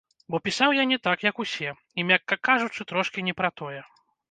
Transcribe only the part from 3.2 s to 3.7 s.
не пра